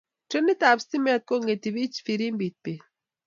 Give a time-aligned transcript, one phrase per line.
[0.29, 2.83] trenit ab stimet ko ingeti pich firimbit peet